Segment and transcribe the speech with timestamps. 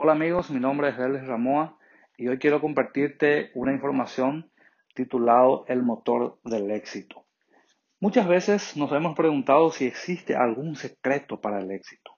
[0.00, 1.76] Hola amigos, mi nombre es Alex Ramoa
[2.16, 4.48] y hoy quiero compartirte una información
[4.94, 7.26] titulado El motor del éxito.
[7.98, 12.12] Muchas veces nos hemos preguntado si existe algún secreto para el éxito.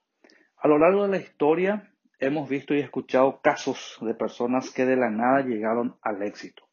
[0.58, 4.97] A lo largo de la historia hemos visto y escuchado casos de personas que de
[4.97, 6.69] la nada llegaron al éxito,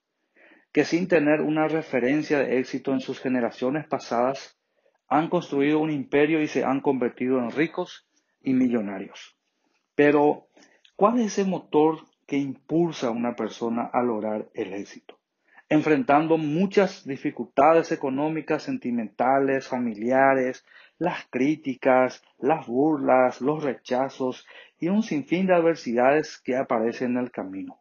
[0.73, 4.59] que sin tener una referencia de éxito en sus generaciones pasadas
[5.07, 8.09] han construido un imperio y se han convertido en ricos
[8.41, 9.37] y millonarios.
[9.95, 10.46] Pero
[10.97, 15.19] ¿Cuál es ese motor que impulsa a una persona a lograr el éxito?
[15.69, 20.65] Enfrentando muchas dificultades económicas, sentimentales, familiares,
[20.97, 24.47] las críticas, las burlas, los rechazos
[24.79, 27.79] y un sinfín de adversidades que aparecen en el camino.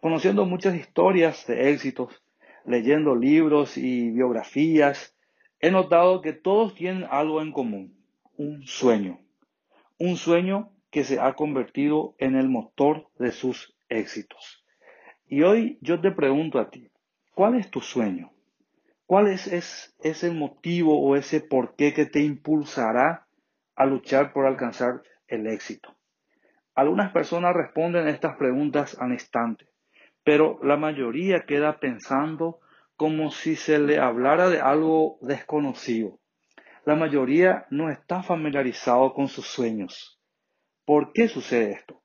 [0.00, 2.22] Conociendo muchas historias de éxitos,
[2.64, 5.14] leyendo libros y biografías,
[5.58, 8.02] he notado que todos tienen algo en común,
[8.38, 9.20] un sueño.
[9.98, 14.64] Un sueño que se ha convertido en el motor de sus éxitos.
[15.26, 16.90] Y hoy yo te pregunto a ti,
[17.34, 18.32] ¿cuál es tu sueño?
[19.06, 23.26] ¿Cuál es, ese motivo o ese porqué que te impulsará
[23.74, 25.96] a luchar por alcanzar el éxito?
[26.76, 29.66] Algunas personas responden estas preguntas al instante,
[30.22, 32.60] pero la mayoría queda pensando
[32.96, 36.20] como si se le hablara de algo desconocido.
[36.84, 40.19] La mayoría no está familiarizado con sus sueños.
[40.90, 42.02] ¿Por qué sucede esto?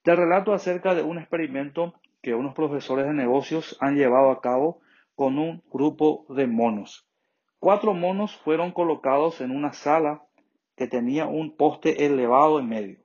[0.00, 4.80] Te relato acerca de un experimento que unos profesores de negocios han llevado a cabo
[5.14, 7.06] con un grupo de monos.
[7.58, 10.22] Cuatro monos fueron colocados en una sala
[10.76, 13.00] que tenía un poste elevado en medio.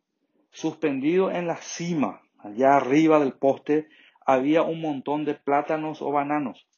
[0.49, 3.89] Suspendido en la cima, allá arriba del poste,
[4.25, 6.69] había un montón de plátanos o bananos.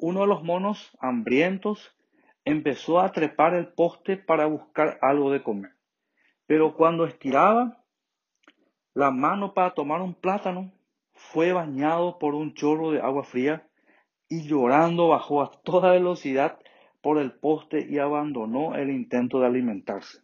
[0.00, 1.96] Uno de los monos, hambrientos,
[2.44, 5.74] empezó a trepar el poste para buscar algo de comer.
[6.46, 7.84] Pero cuando estiraba
[8.92, 10.72] la mano para tomar un plátano,
[11.14, 13.66] fue bañado por un chorro de agua fría
[14.28, 16.58] y llorando bajó a toda velocidad
[17.00, 20.22] por el poste y abandonó el intento de alimentarse.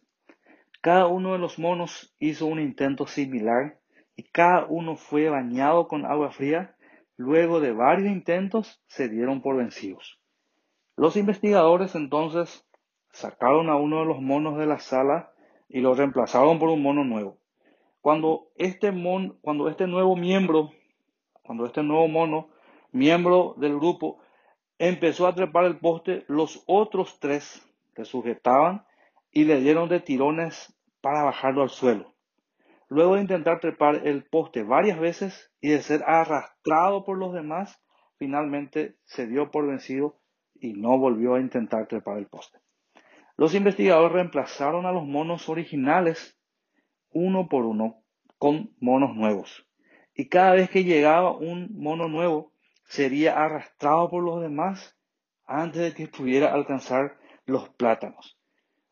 [0.81, 3.79] Cada uno de los monos hizo un intento similar
[4.15, 6.75] y cada uno fue bañado con agua fría.
[7.17, 10.19] Luego de varios intentos se dieron por vencidos.
[10.97, 12.65] Los investigadores entonces
[13.11, 15.30] sacaron a uno de los monos de la sala
[15.71, 17.37] y lo reemplazaron por un mono nuevo.
[18.01, 20.71] Cuando este, mon, cuando este nuevo miembro,
[21.43, 22.49] cuando este nuevo mono,
[22.91, 24.19] miembro del grupo,
[24.77, 27.65] empezó a trepar el poste, los otros tres
[27.95, 28.85] le sujetaban
[29.31, 32.13] y le dieron de tirones para bajarlo al suelo.
[32.89, 37.81] Luego de intentar trepar el poste varias veces y de ser arrastrado por los demás,
[38.17, 40.17] finalmente se dio por vencido
[40.59, 42.59] y no volvió a intentar trepar el poste.
[43.37, 46.37] Los investigadores reemplazaron a los monos originales
[47.11, 48.03] uno por uno
[48.37, 49.67] con monos nuevos.
[50.13, 52.51] Y cada vez que llegaba un mono nuevo,
[52.85, 54.97] sería arrastrado por los demás
[55.45, 58.37] antes de que pudiera alcanzar los plátanos.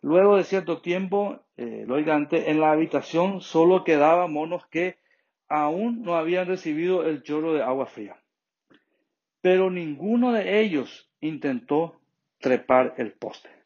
[0.02, 4.98] Luego de cierto tiempo, eh, lógicamente, en la habitación solo quedaban monos que
[5.50, 8.16] aún no habían recibido el chorro de agua fría.
[9.42, 12.00] Pero ninguno de ellos intentó
[12.40, 13.59] trepar el poste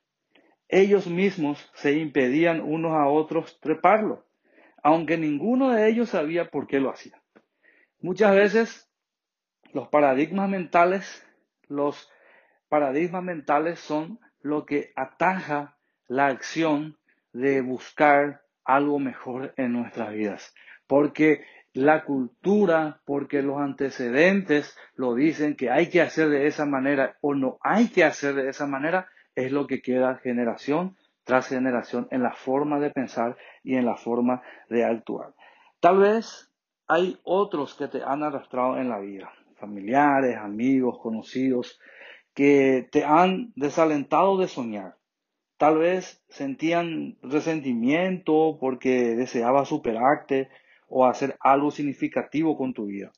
[0.81, 4.25] ellos mismos se impedían unos a otros treparlo,
[4.81, 7.21] aunque ninguno de ellos sabía por qué lo hacía.
[7.99, 8.89] Muchas veces
[9.71, 11.25] los paradigmas mentales,
[11.67, 12.11] los
[12.69, 16.97] paradigmas mentales son lo que ataja la acción
[17.31, 20.53] de buscar algo mejor en nuestras vidas,
[20.87, 27.17] porque la cultura, porque los antecedentes lo dicen que hay que hacer de esa manera
[27.21, 32.07] o no hay que hacer de esa manera, es lo que queda generación tras generación
[32.11, 35.33] en la forma de pensar y en la forma de actuar.
[35.79, 36.51] Tal vez
[36.87, 41.79] hay otros que te han arrastrado en la vida, familiares, amigos, conocidos,
[42.33, 44.97] que te han desalentado de soñar.
[45.57, 50.49] Tal vez sentían resentimiento porque deseaba superarte
[50.87, 53.11] o hacer algo significativo con tu vida.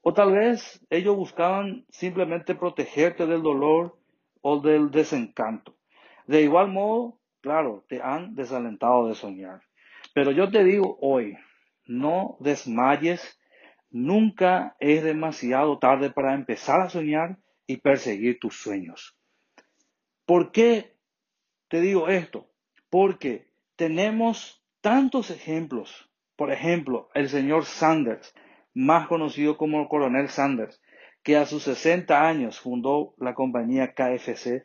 [0.00, 3.96] O tal vez ellos buscaban simplemente protegerte del dolor
[4.42, 5.78] o del desencanto.
[6.26, 9.62] De igual modo, claro, te han desalentado de soñar.
[10.14, 11.38] Pero yo te digo hoy,
[11.86, 13.40] no desmayes,
[13.90, 19.16] nunca es demasiado tarde para empezar a soñar y perseguir tus sueños.
[20.26, 20.96] ¿Por qué
[21.68, 22.50] te digo esto?
[22.90, 26.10] Porque tenemos tantos ejemplos.
[26.36, 28.34] Por ejemplo, el señor Sanders,
[28.74, 30.81] más conocido como el coronel Sanders,
[31.22, 34.64] que a sus 60 años fundó la compañía KFC,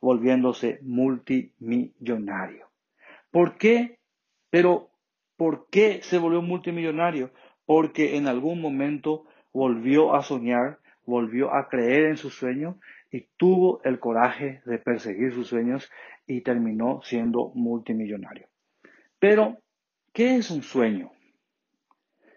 [0.00, 2.68] volviéndose multimillonario.
[3.30, 3.98] ¿Por qué?
[4.50, 4.90] Pero
[5.38, 7.30] ¿Por qué se volvió multimillonario?
[7.64, 12.80] Porque en algún momento volvió a soñar, volvió a creer en su sueño
[13.12, 15.88] y tuvo el coraje de perseguir sus sueños
[16.26, 18.48] y terminó siendo multimillonario.
[19.20, 19.58] Pero,
[20.12, 21.12] ¿qué es un sueño?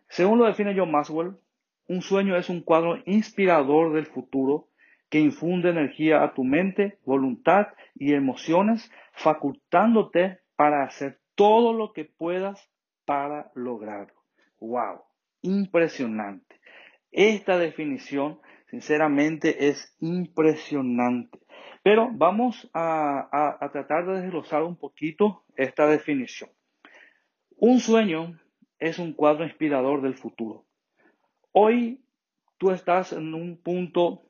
[0.07, 1.37] Según lo define John Maxwell,
[1.91, 4.69] un sueño es un cuadro inspirador del futuro
[5.09, 12.05] que infunde energía a tu mente, voluntad y emociones, facultándote para hacer todo lo que
[12.05, 12.71] puedas
[13.03, 14.17] para lograrlo.
[14.61, 15.01] ¡Wow!
[15.41, 16.61] Impresionante.
[17.11, 18.39] Esta definición,
[18.69, 21.39] sinceramente, es impresionante.
[21.83, 26.51] Pero vamos a, a tratar de desglosar un poquito esta definición.
[27.57, 28.39] Un sueño
[28.79, 30.65] es un cuadro inspirador del futuro.
[31.53, 32.01] Hoy
[32.57, 34.23] tú estás en un punto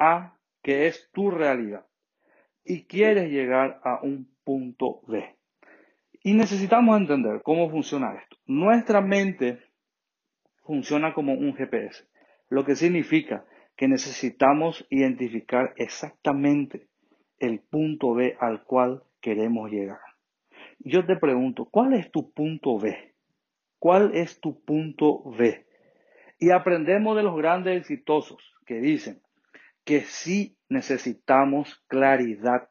[0.00, 1.86] A que es tu realidad
[2.64, 5.36] y quieres llegar a un punto B.
[6.24, 8.36] Y necesitamos entender cómo funciona esto.
[8.46, 9.60] Nuestra mente
[10.64, 12.08] funciona como un GPS,
[12.48, 13.44] lo que significa
[13.76, 16.88] que necesitamos identificar exactamente
[17.38, 20.00] el punto B al cual queremos llegar.
[20.80, 23.14] Yo te pregunto, ¿cuál es tu punto B?
[23.78, 25.63] ¿Cuál es tu punto B?
[26.44, 29.22] Y aprendemos de los grandes exitosos que dicen
[29.82, 32.68] que sí necesitamos claridad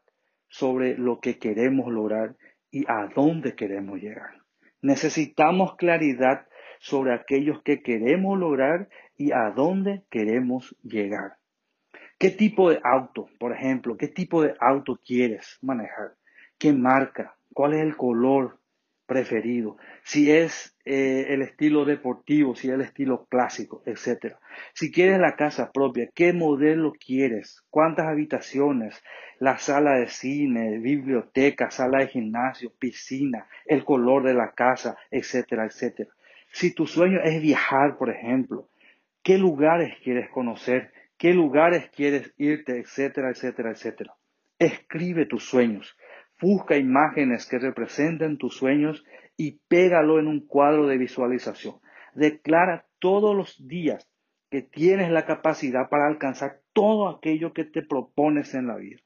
[0.47, 2.35] sobre lo que queremos lograr
[2.69, 4.43] y a dónde queremos llegar.
[4.83, 6.45] Necesitamos claridad
[6.79, 11.37] sobre aquellos que queremos lograr y a dónde queremos llegar.
[12.19, 16.13] ¿Qué tipo de auto, por ejemplo, qué tipo de auto quieres manejar?
[16.59, 17.35] ¿Qué marca?
[17.55, 18.59] ¿Cuál es el color
[19.05, 19.77] preferido?
[20.03, 24.35] Si es eh, el estilo deportivo, si es el estilo clásico, etc.
[24.73, 27.63] Si quieres la casa propia, ¿qué modelo quieres?
[27.69, 29.01] ¿Cuántas habitaciones?
[29.43, 35.65] la sala de cine, biblioteca, sala de gimnasio, piscina, el color de la casa, etcétera,
[35.65, 36.11] etcétera.
[36.53, 38.69] Si tu sueño es viajar, por ejemplo,
[39.21, 40.93] ¿qué lugares quieres conocer?
[41.17, 44.13] ¿Qué lugares quieres irte, etcétera, etcétera, etcétera?
[44.59, 45.93] Escribe tus sueños.
[46.43, 49.05] Busca imágenes que representen tus sueños
[49.37, 51.75] y pégalo en un cuadro de visualización.
[52.15, 54.11] Declara todos los días
[54.51, 58.99] que tienes la capacidad para alcanzar todo aquello que te propones en la vida.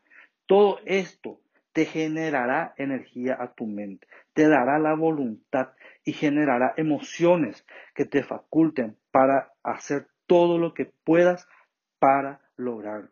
[0.47, 1.39] Todo esto
[1.73, 5.73] te generará energía a tu mente, te dará la voluntad
[6.03, 11.47] y generará emociones que te faculten para hacer todo lo que puedas
[11.99, 13.11] para lograrlo.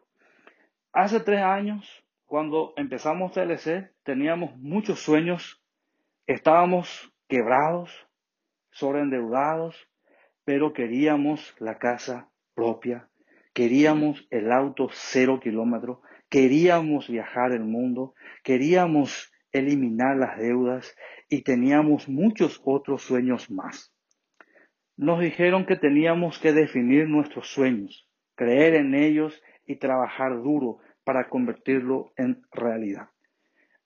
[0.93, 2.04] Hace tres años,
[2.35, 5.63] cuando empezamos TLC, teníamos muchos sueños,
[6.27, 8.09] estábamos quebrados,
[8.71, 9.87] sobreendeudados,
[10.43, 13.07] pero queríamos la casa propia,
[13.53, 20.93] queríamos el auto cero kilómetros, Queríamos viajar el mundo, queríamos eliminar las deudas
[21.29, 23.95] y teníamos muchos otros sueños más.
[24.97, 31.29] Nos dijeron que teníamos que definir nuestros sueños, creer en ellos y trabajar duro para
[31.29, 33.09] convertirlo en realidad.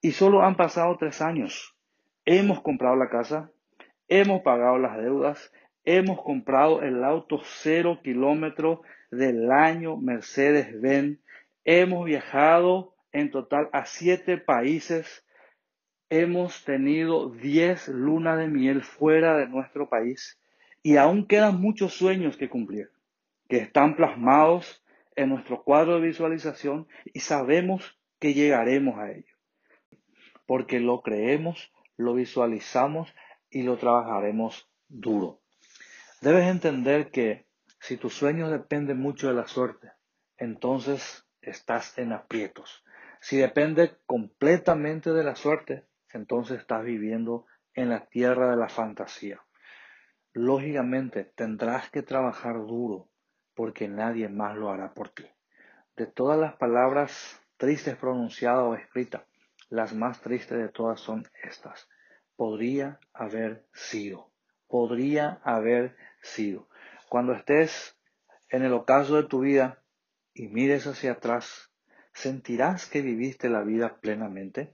[0.01, 1.75] Y solo han pasado tres años.
[2.25, 3.51] Hemos comprado la casa,
[4.07, 5.54] hemos pagado las deudas,
[5.86, 8.81] hemos comprado el auto cero kilómetro
[9.12, 11.19] del año Mercedes-Benz
[11.71, 15.24] Hemos viajado en total a siete países.
[16.10, 20.39] Hemos tenido diez lunas de miel fuera de nuestro país
[20.81, 22.90] y aún quedan muchos sueños que cumplir,
[23.47, 24.83] que están plasmados
[25.19, 29.35] en nuestro cuadro de visualización y sabemos que llegaremos a ello,
[30.45, 33.14] porque lo creemos, lo visualizamos
[33.49, 35.42] y lo trabajaremos duro.
[36.21, 37.47] Debes entender que
[37.81, 39.92] si tus sueños dependen mucho de la suerte,
[40.38, 42.85] entonces estás en aprietos.
[43.19, 45.83] Si depende completamente de la suerte,
[46.14, 49.42] entonces estás viviendo en la tierra de la fantasía.
[50.31, 53.09] Lógicamente tendrás que trabajar duro
[53.59, 55.25] porque nadie más lo hará por ti.
[55.97, 59.23] De todas las palabras tristes pronunciadas o escritas,
[59.68, 61.89] las más tristes de todas son estas.
[62.37, 64.31] Podría haber sido.
[64.69, 66.69] Podría haber sido.
[67.09, 67.97] Cuando estés
[68.47, 69.83] en el ocaso de tu vida,
[70.33, 71.69] y mires hacia atrás,
[72.13, 74.73] sentirás que viviste la vida plenamente,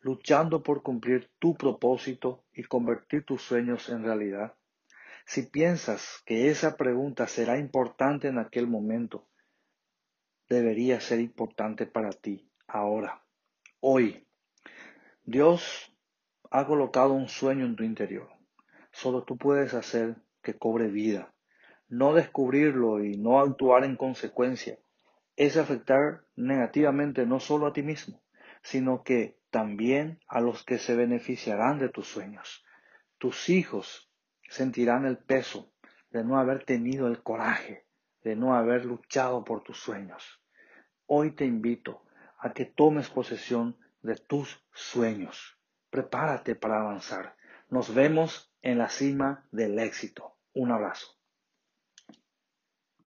[0.00, 4.54] luchando por cumplir tu propósito y convertir tus sueños en realidad.
[5.28, 9.28] Si piensas que esa pregunta será importante en aquel momento,
[10.48, 13.22] debería ser importante para ti ahora,
[13.80, 14.26] hoy.
[15.24, 15.94] Dios
[16.50, 18.30] ha colocado un sueño en tu interior.
[18.90, 21.34] Solo tú puedes hacer que cobre vida
[21.88, 24.78] no descubrirlo y no actuar en consecuencia
[25.36, 28.22] es afectar negativamente no solo a ti mismo,
[28.62, 32.64] sino que también a los que se beneficiarán de tus sueños.
[33.18, 34.07] Tus hijos
[34.48, 35.72] sentirán el peso
[36.10, 37.86] de no haber tenido el coraje,
[38.22, 40.42] de no haber luchado por tus sueños.
[41.06, 42.02] Hoy te invito
[42.38, 45.58] a que tomes posesión de tus sueños.
[45.90, 47.36] Prepárate para avanzar.
[47.68, 50.36] Nos vemos en la cima del éxito.
[50.54, 51.17] Un abrazo.